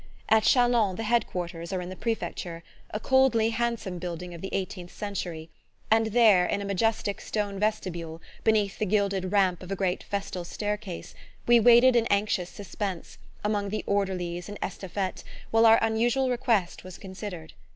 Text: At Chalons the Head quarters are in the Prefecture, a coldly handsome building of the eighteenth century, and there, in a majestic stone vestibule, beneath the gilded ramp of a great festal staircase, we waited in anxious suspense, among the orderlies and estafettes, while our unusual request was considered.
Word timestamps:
At 0.29 0.41
Chalons 0.41 0.97
the 0.97 1.03
Head 1.03 1.27
quarters 1.27 1.71
are 1.71 1.79
in 1.79 1.89
the 1.89 1.95
Prefecture, 1.95 2.63
a 2.89 2.99
coldly 2.99 3.51
handsome 3.51 3.99
building 3.99 4.33
of 4.33 4.41
the 4.41 4.51
eighteenth 4.51 4.91
century, 4.91 5.51
and 5.91 6.07
there, 6.07 6.43
in 6.43 6.59
a 6.59 6.65
majestic 6.65 7.21
stone 7.21 7.59
vestibule, 7.59 8.19
beneath 8.43 8.79
the 8.79 8.87
gilded 8.87 9.31
ramp 9.31 9.61
of 9.61 9.71
a 9.71 9.75
great 9.75 10.01
festal 10.01 10.43
staircase, 10.43 11.13
we 11.45 11.59
waited 11.59 11.95
in 11.95 12.07
anxious 12.07 12.49
suspense, 12.49 13.19
among 13.43 13.69
the 13.69 13.83
orderlies 13.85 14.49
and 14.49 14.59
estafettes, 14.59 15.23
while 15.51 15.67
our 15.67 15.77
unusual 15.83 16.31
request 16.31 16.83
was 16.83 16.97
considered. 16.97 17.53